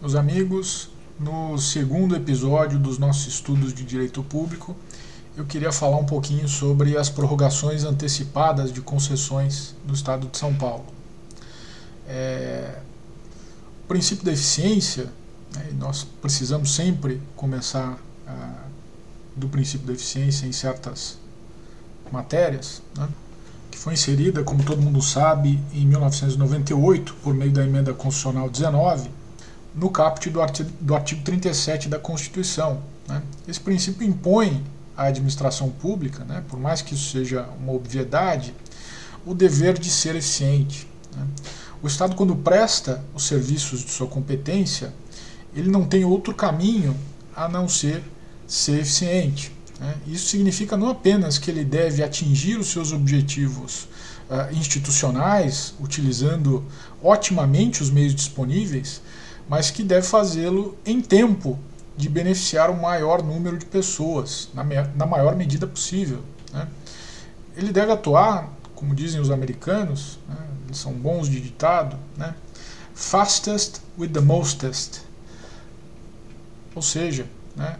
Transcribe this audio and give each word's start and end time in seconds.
meus 0.00 0.14
amigos, 0.14 0.88
no 1.18 1.58
segundo 1.58 2.16
episódio 2.16 2.78
dos 2.78 2.98
nossos 2.98 3.26
estudos 3.26 3.74
de 3.74 3.84
direito 3.84 4.22
público, 4.22 4.74
eu 5.36 5.44
queria 5.44 5.70
falar 5.70 5.98
um 5.98 6.06
pouquinho 6.06 6.48
sobre 6.48 6.96
as 6.96 7.10
prorrogações 7.10 7.84
antecipadas 7.84 8.72
de 8.72 8.80
concessões 8.80 9.74
no 9.86 9.92
estado 9.92 10.26
de 10.26 10.38
São 10.38 10.54
Paulo. 10.54 10.86
É, 12.08 12.78
o 13.84 13.88
princípio 13.88 14.24
da 14.24 14.32
eficiência, 14.32 15.12
né, 15.54 15.70
nós 15.78 16.02
precisamos 16.22 16.74
sempre 16.74 17.20
começar 17.36 17.98
ah, 18.26 18.64
do 19.36 19.48
princípio 19.48 19.86
da 19.86 19.92
eficiência 19.92 20.46
em 20.46 20.52
certas 20.52 21.18
matérias, 22.10 22.80
né, 22.96 23.06
que 23.70 23.76
foi 23.76 23.92
inserida, 23.92 24.42
como 24.42 24.64
todo 24.64 24.80
mundo 24.80 25.02
sabe, 25.02 25.62
em 25.74 25.86
1998, 25.86 27.14
por 27.22 27.34
meio 27.34 27.52
da 27.52 27.62
emenda 27.62 27.92
constitucional 27.92 28.48
19, 28.48 29.19
no 29.74 29.90
caput 29.90 30.28
do 30.30 30.40
artigo, 30.40 30.70
do 30.80 30.94
artigo 30.94 31.22
37 31.22 31.88
da 31.88 31.98
Constituição. 31.98 32.82
Né. 33.08 33.22
Esse 33.46 33.60
princípio 33.60 34.06
impõe 34.06 34.64
à 34.96 35.04
administração 35.04 35.70
pública, 35.70 36.24
né, 36.24 36.42
por 36.48 36.58
mais 36.58 36.82
que 36.82 36.94
isso 36.94 37.10
seja 37.10 37.48
uma 37.58 37.72
obviedade, 37.72 38.54
o 39.24 39.34
dever 39.34 39.78
de 39.78 39.90
ser 39.90 40.16
eficiente. 40.16 40.88
Né. 41.16 41.26
O 41.82 41.86
Estado, 41.86 42.14
quando 42.14 42.36
presta 42.36 43.02
os 43.14 43.24
serviços 43.26 43.84
de 43.84 43.90
sua 43.90 44.06
competência, 44.06 44.92
ele 45.54 45.70
não 45.70 45.84
tem 45.84 46.04
outro 46.04 46.34
caminho 46.34 46.96
a 47.34 47.48
não 47.48 47.68
ser 47.68 48.02
ser 48.46 48.80
eficiente. 48.80 49.52
Né? 49.78 49.94
Isso 50.06 50.26
significa 50.26 50.76
não 50.76 50.90
apenas 50.90 51.38
que 51.38 51.50
ele 51.50 51.64
deve 51.64 52.02
atingir 52.02 52.58
os 52.58 52.68
seus 52.68 52.92
objetivos 52.92 53.88
uh, 54.28 54.54
institucionais, 54.54 55.72
utilizando 55.80 56.64
otimamente 57.00 57.82
os 57.82 57.90
meios 57.90 58.14
disponíveis, 58.14 59.00
mas 59.50 59.68
que 59.68 59.82
deve 59.82 60.06
fazê-lo 60.06 60.78
em 60.86 61.00
tempo 61.00 61.58
de 61.96 62.08
beneficiar 62.08 62.70
o 62.70 62.80
maior 62.80 63.20
número 63.20 63.58
de 63.58 63.66
pessoas, 63.66 64.48
na, 64.54 64.62
na 64.94 65.04
maior 65.04 65.34
medida 65.34 65.66
possível. 65.66 66.20
Né? 66.52 66.68
Ele 67.56 67.72
deve 67.72 67.90
atuar, 67.90 68.48
como 68.76 68.94
dizem 68.94 69.20
os 69.20 69.28
americanos, 69.28 70.20
né? 70.28 70.36
eles 70.66 70.78
são 70.78 70.92
bons 70.92 71.28
de 71.28 71.40
ditado, 71.40 71.96
né? 72.16 72.32
fastest 72.94 73.80
with 73.98 74.10
the 74.10 74.20
mostest. 74.20 75.00
Ou 76.72 76.80
seja, 76.80 77.26
né? 77.56 77.76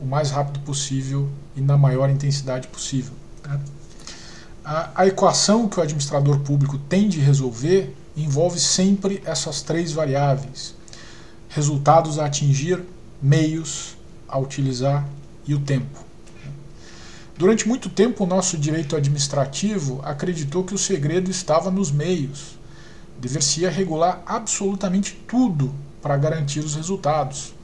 o 0.00 0.06
mais 0.06 0.30
rápido 0.30 0.60
possível 0.60 1.28
e 1.54 1.60
na 1.60 1.76
maior 1.76 2.08
intensidade 2.08 2.66
possível. 2.66 3.12
Né? 3.46 3.60
A, 4.64 5.02
a 5.02 5.06
equação 5.06 5.68
que 5.68 5.78
o 5.78 5.82
administrador 5.82 6.38
público 6.38 6.78
tem 6.78 7.10
de 7.10 7.20
resolver 7.20 7.94
envolve 8.16 8.58
sempre 8.58 9.22
essas 9.26 9.60
três 9.60 9.92
variáveis: 9.92 10.77
resultados 11.48 12.18
a 12.18 12.26
atingir, 12.26 12.84
meios 13.20 13.96
a 14.28 14.38
utilizar 14.38 15.08
e 15.46 15.54
o 15.54 15.60
tempo. 15.60 16.08
Durante 17.36 17.68
muito 17.68 17.88
tempo, 17.88 18.24
o 18.24 18.26
nosso 18.26 18.58
direito 18.58 18.96
administrativo 18.96 20.00
acreditou 20.04 20.64
que 20.64 20.74
o 20.74 20.78
segredo 20.78 21.30
estava 21.30 21.70
nos 21.70 21.90
meios. 21.90 22.58
Dever-se 23.18 23.66
regular 23.68 24.22
absolutamente 24.26 25.14
tudo 25.26 25.72
para 26.02 26.16
garantir 26.16 26.60
os 26.60 26.74
resultados. 26.74 27.54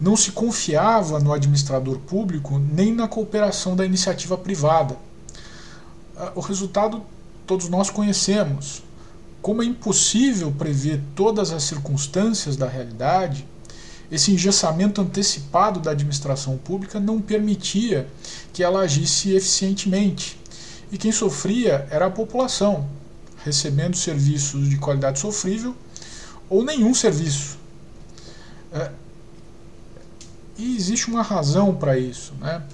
Não 0.00 0.16
se 0.16 0.32
confiava 0.32 1.20
no 1.20 1.32
administrador 1.32 1.98
público 1.98 2.58
nem 2.58 2.92
na 2.92 3.06
cooperação 3.06 3.76
da 3.76 3.84
iniciativa 3.84 4.36
privada. 4.36 4.96
Ah, 6.16 6.32
o 6.34 6.40
resultado 6.40 7.02
todos 7.46 7.68
nós 7.68 7.88
conhecemos. 7.90 8.82
Como 9.46 9.62
é 9.62 9.64
impossível 9.64 10.50
prever 10.50 11.00
todas 11.14 11.52
as 11.52 11.62
circunstâncias 11.62 12.56
da 12.56 12.66
realidade, 12.66 13.46
esse 14.10 14.32
engessamento 14.32 15.00
antecipado 15.00 15.78
da 15.78 15.92
administração 15.92 16.58
pública 16.58 16.98
não 16.98 17.20
permitia 17.20 18.08
que 18.52 18.64
ela 18.64 18.80
agisse 18.80 19.36
eficientemente. 19.36 20.36
E 20.90 20.98
quem 20.98 21.12
sofria 21.12 21.86
era 21.92 22.06
a 22.06 22.10
população, 22.10 22.88
recebendo 23.44 23.96
serviços 23.96 24.68
de 24.68 24.78
qualidade 24.78 25.20
sofrível 25.20 25.76
ou 26.50 26.64
nenhum 26.64 26.92
serviço. 26.92 27.56
É, 28.72 28.90
e 30.58 30.74
existe 30.74 31.08
uma 31.08 31.22
razão 31.22 31.72
para 31.72 31.96
isso. 31.96 32.34
Né? 32.40 32.64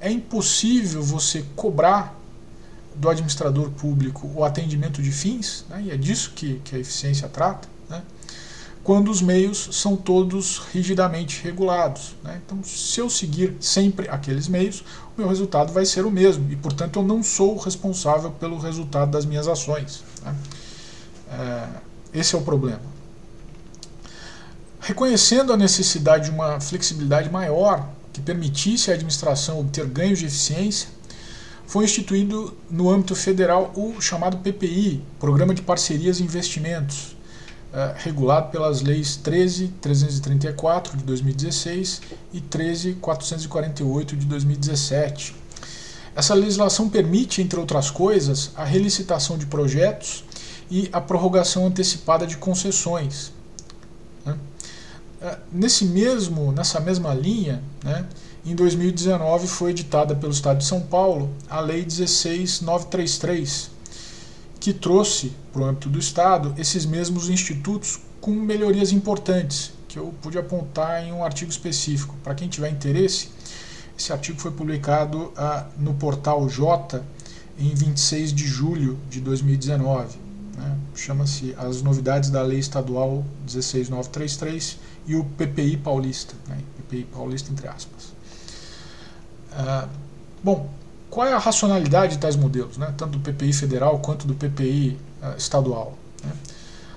É 0.00 0.10
impossível 0.10 1.02
você 1.02 1.44
cobrar 1.54 2.18
do 2.94 3.08
administrador 3.08 3.70
público 3.70 4.30
o 4.34 4.44
atendimento 4.44 5.02
de 5.02 5.10
fins, 5.10 5.64
né? 5.68 5.82
e 5.86 5.90
é 5.90 5.96
disso 5.96 6.32
que, 6.34 6.60
que 6.64 6.76
a 6.76 6.78
eficiência 6.78 7.28
trata. 7.28 7.68
Né? 7.88 8.02
quando 8.82 9.10
os 9.10 9.22
meios 9.22 9.68
são 9.72 9.96
todos 9.96 10.58
rigidamente 10.72 11.42
regulados. 11.42 12.14
Né? 12.22 12.40
Então, 12.44 12.62
se 12.64 13.00
eu 13.00 13.08
seguir 13.08 13.56
sempre 13.60 14.08
aqueles 14.08 14.48
meios, 14.48 14.80
o 15.16 15.20
meu 15.20 15.28
resultado 15.28 15.72
vai 15.72 15.84
ser 15.84 16.04
o 16.04 16.10
mesmo 16.10 16.50
e, 16.50 16.56
portanto, 16.56 16.98
eu 16.98 17.02
não 17.02 17.22
sou 17.22 17.56
responsável 17.56 18.30
pelo 18.32 18.58
resultado 18.58 19.10
das 19.10 19.24
minhas 19.24 19.46
ações. 19.46 20.02
Né? 20.24 20.34
É, 21.30 22.18
esse 22.18 22.34
é 22.34 22.38
o 22.38 22.42
problema. 22.42 22.80
Reconhecendo 24.80 25.52
a 25.52 25.56
necessidade 25.56 26.24
de 26.24 26.30
uma 26.32 26.60
flexibilidade 26.60 27.30
maior 27.30 27.88
que 28.12 28.20
permitisse 28.20 28.90
à 28.90 28.94
administração 28.94 29.60
obter 29.60 29.86
ganhos 29.86 30.18
de 30.18 30.26
eficiência, 30.26 30.88
foi 31.66 31.84
instituído 31.84 32.56
no 32.70 32.90
âmbito 32.90 33.14
federal 33.14 33.72
o 33.74 34.00
chamado 34.00 34.38
PPI 34.38 35.02
Programa 35.18 35.54
de 35.54 35.62
Parcerias 35.62 36.20
e 36.20 36.22
Investimentos 36.22 37.16
uh, 37.72 37.94
regulado 37.96 38.50
pelas 38.50 38.82
leis 38.82 39.18
13.334 39.22 40.96
de 40.96 41.04
2016 41.04 42.02
e 42.32 42.40
13.448 42.40 44.04
de 44.16 44.26
2017. 44.26 45.34
Essa 46.14 46.34
legislação 46.34 46.90
permite, 46.90 47.40
entre 47.40 47.58
outras 47.58 47.90
coisas, 47.90 48.50
a 48.54 48.64
relicitação 48.64 49.38
de 49.38 49.46
projetos 49.46 50.24
e 50.70 50.88
a 50.92 51.00
prorrogação 51.00 51.66
antecipada 51.66 52.26
de 52.26 52.36
concessões. 52.36 53.32
Né? 54.24 54.36
Uh, 55.22 55.36
nesse 55.50 55.86
mesmo, 55.86 56.52
nessa 56.52 56.80
mesma 56.80 57.14
linha, 57.14 57.62
né, 57.82 58.06
em 58.44 58.56
2019 58.56 59.46
foi 59.46 59.70
editada 59.70 60.16
pelo 60.16 60.32
Estado 60.32 60.58
de 60.58 60.64
São 60.64 60.80
Paulo 60.80 61.30
a 61.48 61.60
Lei 61.60 61.84
16933, 61.84 63.70
que 64.58 64.72
trouxe 64.72 65.32
para 65.52 65.62
o 65.62 65.64
âmbito 65.64 65.88
do 65.88 65.98
Estado 65.98 66.52
esses 66.58 66.84
mesmos 66.84 67.28
institutos 67.28 68.00
com 68.20 68.32
melhorias 68.32 68.90
importantes, 68.90 69.72
que 69.86 69.96
eu 69.96 70.12
pude 70.20 70.38
apontar 70.38 71.04
em 71.04 71.12
um 71.12 71.24
artigo 71.24 71.52
específico. 71.52 72.16
Para 72.24 72.34
quem 72.34 72.48
tiver 72.48 72.70
interesse, 72.70 73.28
esse 73.96 74.12
artigo 74.12 74.40
foi 74.40 74.50
publicado 74.50 75.32
ah, 75.36 75.66
no 75.78 75.94
portal 75.94 76.48
J 76.48 77.00
em 77.56 77.72
26 77.74 78.32
de 78.32 78.46
julho 78.46 78.98
de 79.08 79.20
2019. 79.20 80.18
Né? 80.56 80.78
Chama-se 80.96 81.54
As 81.56 81.80
Novidades 81.82 82.30
da 82.30 82.42
Lei 82.42 82.58
Estadual 82.58 83.24
16933 83.46 84.78
e 85.06 85.14
o 85.14 85.24
PPI 85.24 85.76
Paulista, 85.76 86.34
né? 86.48 86.58
PPI 86.78 87.04
Paulista 87.12 87.52
entre 87.52 87.68
aspas. 87.68 88.12
Ah, 89.56 89.88
bom, 90.42 90.68
qual 91.10 91.26
é 91.26 91.32
a 91.32 91.38
racionalidade 91.38 92.14
de 92.14 92.18
tais 92.18 92.36
modelos, 92.36 92.78
né? 92.78 92.92
tanto 92.96 93.18
do 93.18 93.20
PPI 93.20 93.52
federal 93.52 93.98
quanto 93.98 94.26
do 94.26 94.34
PPI 94.34 94.98
eh, 95.22 95.34
estadual? 95.36 95.98
Né? 96.24 96.32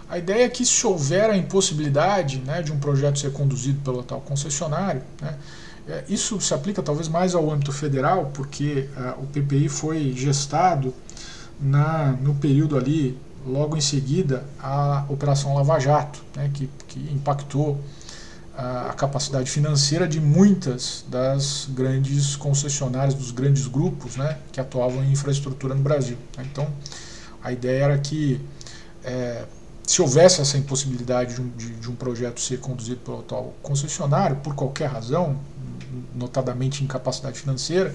A 0.09 0.17
ideia 0.17 0.45
é 0.45 0.49
que 0.49 0.65
se 0.65 0.87
houver 0.87 1.29
a 1.29 1.35
impossibilidade 1.35 2.37
né, 2.37 2.61
de 2.61 2.71
um 2.71 2.79
projeto 2.79 3.19
ser 3.19 3.31
conduzido 3.33 3.81
pelo 3.81 4.03
tal 4.03 4.21
concessionário, 4.21 5.01
né, 5.21 5.35
é, 5.87 6.03
isso 6.07 6.39
se 6.39 6.53
aplica 6.53 6.81
talvez 6.81 7.07
mais 7.07 7.35
ao 7.35 7.51
âmbito 7.51 7.71
federal, 7.71 8.31
porque 8.33 8.89
uh, 8.97 9.21
o 9.21 9.27
PPI 9.27 9.69
foi 9.69 10.13
gestado 10.13 10.93
na, 11.59 12.13
no 12.21 12.33
período 12.35 12.77
ali, 12.77 13.17
logo 13.45 13.77
em 13.77 13.81
seguida, 13.81 14.43
a 14.59 15.05
Operação 15.09 15.53
Lava 15.53 15.79
Jato, 15.79 16.23
né, 16.35 16.49
que, 16.53 16.69
que 16.87 16.99
impactou 17.13 17.79
a 18.57 18.93
capacidade 18.93 19.49
financeira 19.49 20.07
de 20.07 20.21
muitas 20.21 21.03
das 21.09 21.67
grandes 21.69 22.35
concessionárias, 22.35 23.13
dos 23.13 23.31
grandes 23.31 23.67
grupos 23.67 24.15
né, 24.15 24.37
que 24.51 24.61
atuavam 24.61 25.03
em 25.03 25.11
infraestrutura 25.11 25.75
no 25.75 25.81
Brasil. 25.81 26.17
Então, 26.39 26.67
a 27.43 27.51
ideia 27.51 27.83
era 27.83 27.97
que 27.97 28.39
é, 29.03 29.43
se 29.83 30.01
houvesse 30.01 30.39
essa 30.39 30.57
impossibilidade 30.57 31.35
de 31.35 31.41
um, 31.41 31.49
de, 31.49 31.69
de 31.71 31.91
um, 31.91 31.95
projeto 31.95 32.39
ser 32.39 32.59
conduzido 32.59 33.01
pelo 33.01 33.19
atual 33.19 33.53
concessionário, 33.61 34.37
por 34.37 34.55
qualquer 34.55 34.87
razão, 34.87 35.37
notadamente 36.15 36.83
incapacidade 36.83 37.37
financeira, 37.37 37.93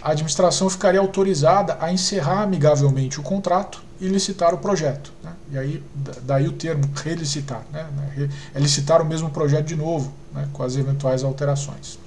a 0.00 0.12
administração 0.12 0.70
ficaria 0.70 1.00
autorizada 1.00 1.76
a 1.80 1.92
encerrar 1.92 2.42
amigavelmente 2.42 3.18
o 3.18 3.22
contrato 3.22 3.81
e 4.00 4.08
licitar 4.08 4.54
o 4.54 4.58
projeto. 4.58 5.12
Né? 5.22 5.34
E 5.50 5.58
aí, 5.58 5.84
daí 6.22 6.48
o 6.48 6.52
termo 6.52 6.88
relicitar. 6.94 7.64
Né? 7.72 8.28
É 8.54 8.58
licitar 8.58 9.00
o 9.00 9.04
mesmo 9.04 9.30
projeto 9.30 9.66
de 9.66 9.76
novo, 9.76 10.12
né? 10.32 10.48
com 10.52 10.62
as 10.62 10.76
eventuais 10.76 11.22
alterações. 11.22 11.98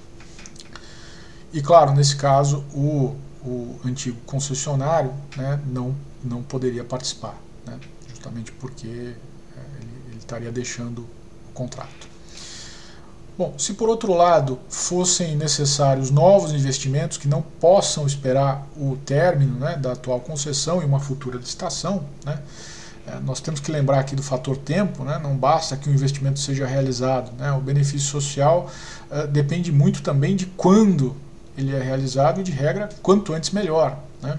E 1.52 1.62
claro, 1.62 1.94
nesse 1.94 2.16
caso, 2.16 2.64
o, 2.74 3.16
o 3.44 3.80
antigo 3.84 4.18
concessionário 4.26 5.12
né, 5.36 5.60
não, 5.66 5.94
não 6.22 6.42
poderia 6.42 6.84
participar, 6.84 7.36
né? 7.64 7.78
justamente 8.08 8.52
porque 8.52 8.86
é, 8.86 8.90
ele, 8.90 9.90
ele 10.08 10.18
estaria 10.18 10.52
deixando 10.52 11.00
o 11.00 11.52
contrato. 11.54 12.15
Bom, 13.38 13.52
se 13.58 13.74
por 13.74 13.90
outro 13.90 14.14
lado 14.14 14.58
fossem 14.66 15.36
necessários 15.36 16.10
novos 16.10 16.52
investimentos 16.52 17.18
que 17.18 17.28
não 17.28 17.42
possam 17.42 18.06
esperar 18.06 18.66
o 18.74 18.96
término 19.04 19.58
né, 19.58 19.76
da 19.76 19.92
atual 19.92 20.20
concessão 20.20 20.80
e 20.80 20.86
uma 20.86 20.98
futura 20.98 21.36
licitação, 21.36 22.02
né, 22.24 22.38
é, 23.06 23.20
nós 23.20 23.38
temos 23.38 23.60
que 23.60 23.70
lembrar 23.70 24.00
aqui 24.00 24.16
do 24.16 24.22
fator 24.22 24.56
tempo, 24.56 25.04
né, 25.04 25.20
não 25.22 25.36
basta 25.36 25.76
que 25.76 25.86
o 25.86 25.92
investimento 25.92 26.40
seja 26.40 26.66
realizado. 26.66 27.30
Né, 27.36 27.52
o 27.52 27.60
benefício 27.60 28.08
social 28.08 28.70
uh, 29.10 29.26
depende 29.26 29.70
muito 29.70 30.00
também 30.00 30.34
de 30.34 30.46
quando 30.46 31.14
ele 31.58 31.76
é 31.76 31.82
realizado 31.82 32.40
e, 32.40 32.42
de 32.42 32.52
regra, 32.52 32.88
quanto 33.02 33.34
antes 33.34 33.50
melhor. 33.50 33.98
Né. 34.22 34.38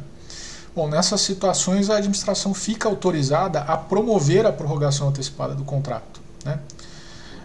Bom, 0.76 0.90
nessas 0.90 1.22
situações 1.22 1.92
a 1.92 1.98
administração 1.98 2.52
fica 2.52 2.90
autorizada 2.90 3.60
a 3.62 3.78
promover 3.78 4.48
a 4.48 4.52
prorrogação 4.52 5.10
antecipada 5.10 5.54
do 5.54 5.64
contrato. 5.64 6.20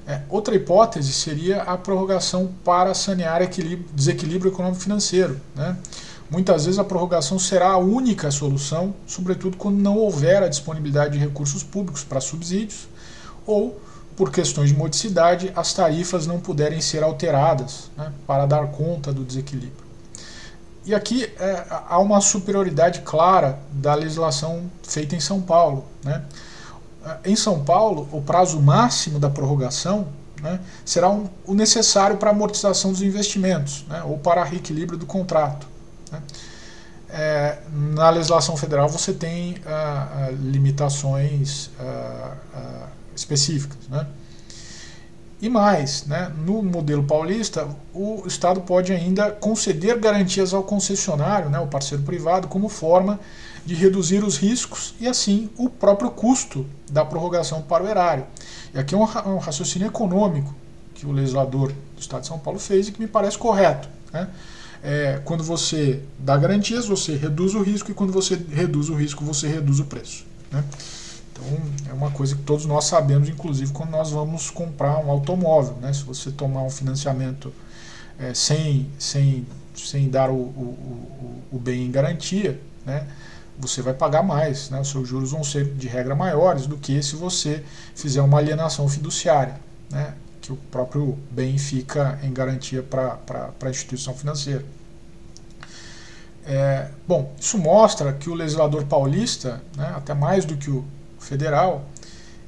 É, 0.06 0.22
outra 0.28 0.54
hipótese 0.54 1.12
seria 1.12 1.62
a 1.62 1.78
prorrogação 1.78 2.50
para 2.64 2.93
sanear 2.93 3.40
desequilíbrio 3.94 4.50
econômico-financeiro. 4.50 5.40
Né? 5.54 5.76
Muitas 6.28 6.64
vezes 6.64 6.78
a 6.78 6.84
prorrogação 6.84 7.38
será 7.38 7.70
a 7.70 7.76
única 7.76 8.31
solução, 8.31 8.94
sobretudo 9.06 9.56
quando 9.56 9.76
não 9.78 9.96
houver 9.99 10.43
a 10.43 10.49
disponibilidade 10.49 11.12
de 11.12 11.19
recursos 11.19 11.62
públicos 11.62 12.02
para 12.02 12.20
subsídios 12.20 12.88
ou, 13.46 13.81
por 14.16 14.32
questões 14.32 14.70
de 14.70 14.76
modicidade, 14.76 15.52
as 15.54 15.72
tarifas 15.72 16.26
não 16.26 16.40
puderem 16.40 16.81
ser 16.81 17.05
alteradas 17.05 17.90
né, 17.96 18.12
para 18.26 18.46
dar 18.46 18.66
conta 18.69 19.12
do 19.12 19.25
desequilíbrio. 19.25 19.82
E 20.84 20.94
aqui 20.94 21.31
é, 21.38 21.64
há 21.69 21.98
uma 22.00 22.20
superioridade 22.20 23.02
clara 23.02 23.60
da 23.70 23.94
legislação 23.94 24.69
feita 24.82 25.14
em 25.14 25.20
São 25.20 25.40
Paulo. 25.40 25.84
Né? 26.02 26.25
Em 27.25 27.37
São 27.37 27.64
Paulo, 27.64 28.08
o 28.12 28.20
prazo 28.20 28.60
máximo 28.60 29.19
da 29.19 29.28
prorrogação 29.28 30.08
né, 30.40 30.60
será 30.84 31.08
um, 31.08 31.28
o 31.46 31.54
necessário 31.54 32.16
para 32.16 32.31
a 32.31 32.32
amortização 32.32 32.90
dos 32.90 33.02
investimentos 33.02 33.84
né, 33.88 34.02
ou 34.04 34.19
para 34.19 34.43
reequilíbrio 34.43 34.99
do 34.99 35.06
contrato. 35.06 35.66
Né. 36.10 36.22
É, 37.14 37.58
na 37.70 38.08
legislação 38.08 38.56
federal 38.56 38.88
você 38.88 39.12
tem 39.12 39.56
ah, 39.66 40.08
ah, 40.14 40.31
limitações 40.31 41.70
ah, 41.78 42.32
ah 42.54 42.87
específicas. 43.14 43.87
Né. 43.88 44.06
E 45.40 45.48
mais, 45.48 46.06
né, 46.06 46.32
no 46.46 46.62
modelo 46.62 47.02
paulista, 47.02 47.69
o 47.93 48.22
Estado 48.26 48.60
pode 48.60 48.93
ainda 48.93 49.31
conceder 49.31 49.98
garantias 49.98 50.55
ao 50.55 50.62
concessionário, 50.62 51.50
né, 51.50 51.58
o 51.58 51.66
parceiro 51.66 52.02
privado, 52.05 52.48
como 52.48 52.69
forma 52.69 53.19
de 53.64 53.75
reduzir 53.75 54.25
os 54.25 54.37
riscos 54.37 54.94
e, 55.00 55.06
assim, 55.06 55.49
o 55.56 55.69
próprio 55.69 56.11
custo 56.11 56.67
da 56.91 57.05
prorrogação 57.05 57.62
para 57.62 57.85
o 57.85 57.88
erário. 57.88 58.26
E 58.75 58.79
aqui 58.79 58.94
é 58.94 58.99
um, 58.99 59.05
raciocínio 59.38 59.87
econômico 59.87 60.55
que 60.94 61.06
o 61.06 61.12
legislador 61.12 61.73
do 61.94 62.00
Estado 62.00 62.23
de 62.23 62.29
São 62.29 62.38
Paulo 62.38 62.59
fez 62.59 62.88
e 62.88 62.93
que 62.93 63.00
me 63.00 63.06
parece 63.06 63.38
correto. 63.38 63.88
Né? 64.12 64.29
É, 64.82 65.20
quando 65.25 65.44
você 65.44 66.03
dá 66.19 66.37
garantias, 66.37 66.87
você 66.87 67.17
reduz 67.17 67.55
o 67.55 67.62
risco 67.62 67.91
e 67.91 67.94
quando 67.94 68.12
você 68.12 68.35
reduz 68.50 68.88
o 68.88 68.94
risco, 68.94 69.25
você 69.25 69.47
reduz 69.47 69.79
o 69.79 69.85
preço. 69.85 70.25
Né? 70.50 70.65
Então, 71.32 71.44
é 71.88 71.93
uma 71.93 72.11
coisa 72.11 72.35
que 72.35 72.43
todos 72.43 72.67
nós 72.67 72.85
sabemos, 72.87 73.29
inclusive 73.29 73.73
quando 73.73 73.91
nós 73.91 74.11
vamos 74.11 74.50
comprar 74.50 74.99
um 74.99 75.11
automóvel. 75.11 75.76
Né? 75.81 75.93
Se 75.93 76.03
você 76.03 76.32
tomar 76.32 76.62
um 76.62 76.70
financiamento 76.70 77.53
é, 78.19 78.35
sem, 78.35 78.88
sem, 78.99 79.47
sem 79.76 80.08
dar 80.08 80.31
o, 80.31 80.35
o, 80.35 80.37
o, 80.37 81.43
o 81.53 81.58
bem 81.58 81.87
em 81.87 81.91
garantia, 81.91 82.61
né? 82.85 83.06
Você 83.62 83.81
vai 83.81 83.94
pagar 83.94 84.25
mais, 84.25 84.70
né? 84.70 84.81
os 84.81 84.91
seus 84.91 85.09
juros 85.09 85.31
vão 85.31 85.44
ser 85.44 85.64
de 85.75 85.87
regra 85.87 86.17
maiores 86.17 86.67
do 86.67 86.76
que 86.76 87.00
se 87.00 87.14
você 87.14 87.62
fizer 87.94 88.20
uma 88.20 88.38
alienação 88.38 88.88
fiduciária, 88.88 89.55
né? 89.88 90.14
que 90.41 90.53
o 90.53 90.56
próprio 90.56 91.17
bem 91.31 91.56
fica 91.56 92.19
em 92.25 92.32
garantia 92.32 92.82
para 92.82 93.19
a 93.62 93.70
instituição 93.70 94.12
financeira. 94.12 94.64
É, 96.44 96.88
bom, 97.06 97.32
isso 97.38 97.56
mostra 97.56 98.12
que 98.12 98.29
o 98.29 98.35
legislador 98.35 98.85
paulista, 98.85 99.62
né, 99.76 99.93
até 99.94 100.12
mais 100.12 100.44
do 100.44 100.56
que 100.56 100.69
o 100.69 100.85
federal, 101.20 101.85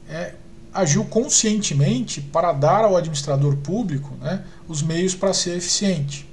é, 0.08 0.34
agiu 0.72 1.04
conscientemente 1.04 2.20
para 2.20 2.52
dar 2.52 2.84
ao 2.84 2.96
administrador 2.96 3.54
público 3.58 4.12
né, 4.20 4.44
os 4.66 4.82
meios 4.82 5.14
para 5.14 5.32
ser 5.32 5.56
eficiente. 5.58 6.28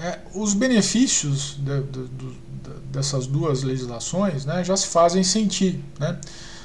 É, 0.00 0.18
os 0.34 0.54
benefícios 0.54 1.56
de, 1.58 1.82
de, 1.82 2.08
de, 2.08 2.38
dessas 2.90 3.26
duas 3.26 3.62
legislações 3.62 4.46
né, 4.46 4.64
já 4.64 4.74
se 4.74 4.86
fazem 4.86 5.22
sentir. 5.22 5.84
Né? 5.98 6.18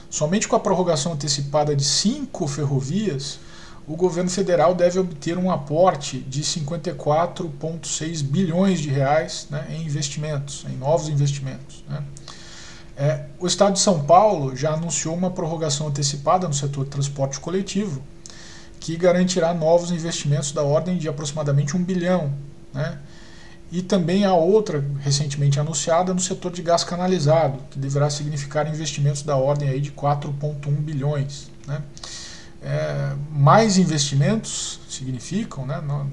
Somente 0.09 0.47
com 0.47 0.55
a 0.55 0.59
prorrogação 0.59 1.11
antecipada 1.11 1.75
de 1.75 1.83
cinco 1.83 2.47
ferrovias, 2.47 3.39
o 3.85 3.97
governo 3.97 4.29
federal 4.29 4.73
deve 4.73 4.97
obter 4.99 5.37
um 5.37 5.51
aporte 5.51 6.19
de 6.19 6.43
54,6 6.43 8.23
bilhões 8.23 8.79
de 8.79 8.89
reais 8.89 9.47
né, 9.49 9.67
em 9.69 9.85
investimentos, 9.85 10.65
em 10.69 10.77
novos 10.77 11.09
investimentos. 11.09 11.83
Né? 11.89 12.03
É, 12.95 13.25
o 13.38 13.45
Estado 13.45 13.73
de 13.73 13.79
São 13.79 14.05
Paulo 14.05 14.55
já 14.55 14.71
anunciou 14.71 15.13
uma 15.13 15.29
prorrogação 15.29 15.89
antecipada 15.89 16.47
no 16.47 16.53
setor 16.53 16.85
de 16.85 16.91
transporte 16.91 17.38
coletivo, 17.41 18.01
que 18.79 18.95
garantirá 18.95 19.53
novos 19.53 19.91
investimentos 19.91 20.53
da 20.53 20.63
ordem 20.63 20.97
de 20.97 21.09
aproximadamente 21.09 21.75
um 21.75 21.83
bilhão. 21.83 22.33
Né? 22.73 22.97
E 23.71 23.81
também 23.81 24.25
há 24.25 24.33
outra 24.33 24.83
recentemente 25.00 25.59
anunciada 25.59 26.13
no 26.13 26.19
setor 26.19 26.51
de 26.51 26.62
gás 26.62 26.83
canalizado, 26.83 27.59
que 27.71 27.79
deverá 27.79 28.09
significar 28.09 28.67
investimentos 28.67 29.23
da 29.23 29.35
ordem 29.35 29.69
aí 29.69 29.81
de 29.81 29.91
4,1 29.91 30.71
bilhões. 30.77 31.50
Né? 31.67 31.81
É, 32.62 33.13
mais 33.31 33.77
investimentos 33.77 34.79
significam, 34.88 35.65
né? 35.65 35.81
não, 35.85 36.09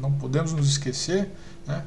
não 0.00 0.12
podemos 0.12 0.52
nos 0.52 0.68
esquecer, 0.68 1.30
né? 1.66 1.84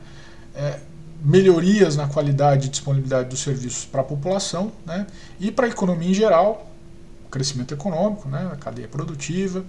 é, 0.56 0.80
melhorias 1.21 1.95
na 1.95 2.07
qualidade 2.07 2.68
e 2.68 2.69
disponibilidade 2.69 3.30
dos 3.30 3.39
serviços 3.39 3.86
para 3.86 4.01
a 4.01 4.04
população 4.04 4.71
né? 4.86 5.06
e 5.39 5.51
para 5.51 5.66
a 5.66 5.69
economia 5.69 6.10
em 6.10 6.13
geral, 6.13 6.69
crescimento 7.30 7.74
econômico, 7.74 8.30
né? 8.30 8.50
a 8.51 8.56
cadeia 8.56 8.88
produtiva 8.88 9.66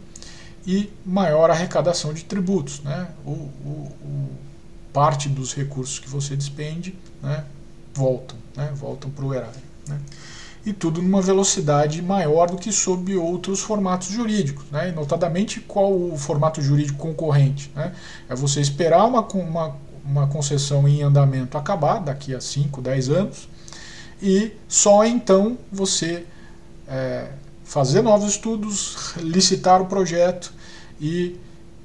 e 0.64 0.92
maior 1.04 1.50
arrecadação 1.50 2.14
de 2.14 2.24
tributos. 2.24 2.80
Né? 2.80 3.08
o, 3.26 3.30
o, 3.30 3.92
o 4.02 4.49
parte 4.92 5.28
dos 5.28 5.54
recursos 5.54 5.98
que 5.98 6.08
você 6.08 6.36
despende 6.36 6.94
né, 7.22 7.44
voltam, 7.94 8.36
né, 8.56 8.70
voltam 8.74 9.10
para 9.10 9.24
o 9.24 9.34
erário. 9.34 9.60
Né. 9.88 9.98
E 10.64 10.72
tudo 10.72 11.00
numa 11.00 11.22
velocidade 11.22 12.02
maior 12.02 12.50
do 12.50 12.56
que 12.56 12.70
sob 12.70 13.16
outros 13.16 13.60
formatos 13.60 14.08
jurídicos. 14.08 14.64
Né, 14.70 14.92
notadamente, 14.92 15.60
qual 15.60 15.92
o 15.92 16.16
formato 16.18 16.60
jurídico 16.60 16.98
concorrente? 16.98 17.70
Né, 17.74 17.94
é 18.28 18.34
você 18.34 18.60
esperar 18.60 19.04
uma, 19.06 19.26
uma, 19.28 19.76
uma 20.04 20.26
concessão 20.26 20.86
em 20.86 21.02
andamento 21.02 21.56
acabar, 21.56 21.98
daqui 21.98 22.34
a 22.34 22.40
5, 22.40 22.80
10 22.82 23.08
anos, 23.08 23.48
e 24.22 24.52
só 24.68 25.04
então 25.04 25.56
você 25.72 26.26
é, 26.86 27.30
fazer 27.64 28.02
novos 28.02 28.32
estudos, 28.32 29.14
licitar 29.16 29.80
o 29.80 29.86
projeto 29.86 30.52
e 31.00 31.36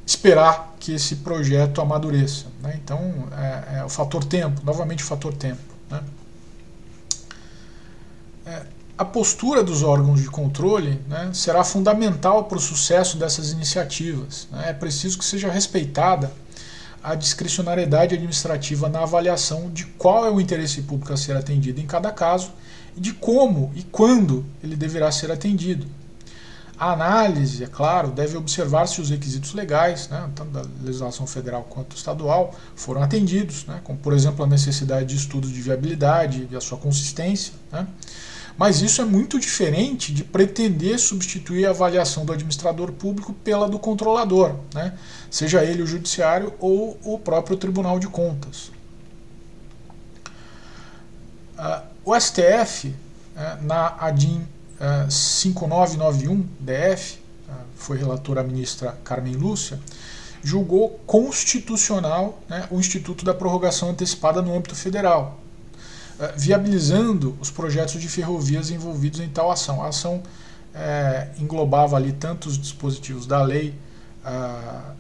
esperar 0.06 0.76
que 0.80 0.94
esse 0.94 1.18
projeto 1.18 1.82
amadureça. 1.82 2.46
Né? 2.62 2.80
Então, 2.84 3.28
é, 3.38 3.80
é, 3.80 3.84
o 3.84 3.90
fator 3.90 4.24
tempo, 4.24 4.62
novamente 4.64 5.04
o 5.04 5.08
fator 5.08 5.34
tempo. 5.34 5.62
Né? 5.90 6.04
É, 8.46 8.62
a 8.98 9.04
postura 9.04 9.64
dos 9.64 9.84
órgãos 9.84 10.22
de 10.22 10.30
controle 10.30 11.02
né, 11.08 11.32
será 11.34 11.64
fundamental 11.64 12.46
para 12.46 12.58
o 12.58 12.62
sucesso 12.62 13.18
dessas 13.18 13.52
iniciativas. 13.52 14.48
Né? 14.52 14.70
É 14.70 14.74
preciso 14.74 15.18
que 15.18 15.26
seja 15.26 15.50
respeitada 15.52 16.32
a 17.04 17.14
discricionariedade 17.14 18.16
administrativa 18.16 18.90
na 18.90 19.02
avaliação 19.02 19.70
de 19.70 19.86
qual 19.86 20.26
é 20.26 20.32
o 20.32 20.40
interesse 20.40 20.82
público 20.82 21.14
a 21.14 21.18
ser 21.18 21.36
atendido 21.36 21.80
em 21.80 21.86
cada 21.86 22.12
caso 22.12 22.52
e 22.96 23.00
de 23.00 23.14
como 23.14 23.72
e 23.76 23.84
quando 23.84 24.46
ele 24.64 24.76
deverá 24.76 25.12
ser 25.12 25.32
atendido. 25.32 25.86
A 26.78 26.92
análise, 26.92 27.64
é 27.64 27.68
claro, 27.68 28.12
deve 28.12 28.36
observar 28.36 28.86
se 28.86 29.00
os 29.00 29.10
requisitos 29.10 29.54
legais, 29.54 30.10
né, 30.10 30.30
tanto 30.36 30.52
da 30.52 30.66
legislação 30.84 31.26
federal 31.26 31.64
quanto 31.70 31.96
estadual, 31.96 32.54
foram 32.76 33.02
atendidos, 33.02 33.66
né, 33.66 33.80
como, 33.82 33.98
por 33.98 34.12
exemplo, 34.12 34.44
a 34.44 34.48
necessidade 34.48 35.06
de 35.06 35.16
estudos 35.16 35.52
de 35.52 35.62
viabilidade 35.62 36.50
e 36.52 36.56
a 36.56 36.60
sua 36.60 36.78
consistência. 36.78 37.54
Né. 37.72 37.88
Mas 38.58 38.82
isso 38.82 39.02
é 39.02 39.06
muito 39.06 39.40
diferente 39.40 40.14
de 40.14 40.26
pretender 40.26 41.00
substituir 41.00 41.66
a 41.66 41.70
avaliação 41.70 42.26
do 42.26 42.34
administrador 42.34 42.92
público 42.92 43.32
pela 43.32 43.70
do 43.70 43.80
controlador, 43.80 44.56
né, 44.74 44.98
seja 45.32 45.64
ele 45.64 45.82
o 45.82 45.88
judiciário 45.88 46.54
ou 46.60 47.00
o 47.04 47.18
próprio 47.18 47.56
Tribunal 47.56 48.00
de 48.00 48.08
Contas. 48.08 48.70
Uh, 51.58 51.82
o 52.04 52.20
STF, 52.20 52.94
né, 53.34 53.60
na 53.62 53.96
ADIM 53.98 54.46
5991 55.10 56.46
DF, 56.60 57.20
foi 57.76 57.98
relatora 57.98 58.42
a 58.42 58.44
ministra 58.44 58.98
Carmen 59.04 59.36
Lúcia, 59.36 59.80
julgou 60.44 61.00
constitucional 61.06 62.42
né, 62.48 62.68
o 62.70 62.80
Instituto 62.80 63.26
da 63.26 63.34
Prorrogação 63.34 63.90
Antecipada 63.90 64.42
no 64.42 64.54
âmbito 64.54 64.76
federal, 64.76 65.40
viabilizando 66.38 67.38
os 67.42 67.50
projetos 67.50 68.00
de 68.00 68.08
ferrovias 68.08 68.70
envolvidos 68.70 69.20
em 69.20 69.30
tal 69.30 69.52
ação. 69.52 69.84
A 69.84 69.88
ação 69.88 70.22
é, 70.74 71.30
englobava 71.40 71.96
ali 71.96 72.12
tanto 72.12 72.48
os 72.48 72.58
dispositivos 72.58 73.26
da 73.26 73.42
lei 73.42 73.74
a, 74.24 74.94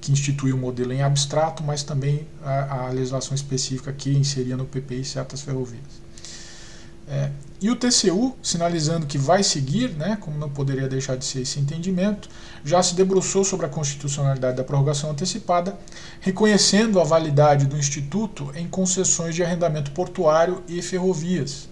que 0.00 0.10
institui 0.10 0.52
o 0.52 0.56
modelo 0.56 0.92
em 0.92 1.02
abstrato, 1.02 1.62
mas 1.62 1.82
também 1.82 2.26
a, 2.42 2.86
a 2.86 2.88
legislação 2.88 3.34
específica 3.34 3.92
que 3.92 4.10
inseria 4.10 4.56
no 4.56 4.64
PPI 4.64 5.04
certas 5.04 5.42
ferrovias. 5.42 6.00
É, 7.06 7.30
e 7.62 7.68
o 7.70 7.76
TCU, 7.76 8.34
sinalizando 8.42 9.06
que 9.06 9.18
vai 9.18 9.42
seguir, 9.42 9.90
né, 9.90 10.16
como 10.18 10.38
não 10.38 10.48
poderia 10.48 10.88
deixar 10.88 11.16
de 11.16 11.26
ser 11.26 11.42
esse 11.42 11.60
entendimento, 11.60 12.26
já 12.64 12.82
se 12.82 12.94
debruçou 12.94 13.44
sobre 13.44 13.66
a 13.66 13.68
constitucionalidade 13.68 14.56
da 14.56 14.64
prorrogação 14.64 15.10
antecipada, 15.10 15.78
reconhecendo 16.20 16.98
a 16.98 17.04
validade 17.04 17.66
do 17.66 17.76
Instituto 17.76 18.50
em 18.54 18.66
concessões 18.66 19.34
de 19.34 19.44
arrendamento 19.44 19.90
portuário 19.90 20.62
e 20.66 20.80
ferrovias. 20.80 21.68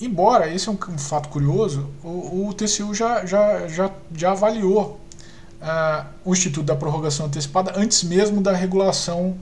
Embora, 0.00 0.48
esse 0.48 0.70
é 0.70 0.72
um, 0.72 0.78
um 0.88 0.98
fato 0.98 1.28
curioso, 1.28 1.90
o, 2.02 2.48
o, 2.48 2.54
TCU 2.54 2.94
já, 2.94 3.26
já, 3.26 3.68
já, 3.68 3.92
já 4.14 4.30
avaliou 4.30 4.98
uh, 5.60 6.06
o 6.24 6.32
Instituto 6.32 6.64
da 6.64 6.76
Prorrogação 6.76 7.26
Antecipada 7.26 7.74
antes 7.76 8.02
mesmo 8.04 8.40
da 8.40 8.52
regulação, 8.52 9.36